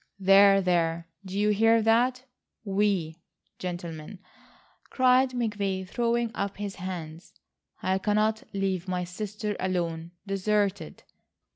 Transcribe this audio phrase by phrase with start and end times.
[0.19, 2.23] "There, there, do you hear that?
[2.65, 3.19] 'We.'
[3.59, 4.17] Gentlemen,"
[4.89, 7.33] cried McVay, throwing up his hands,
[7.83, 11.03] "I cannot leave my sister alone,—deserted.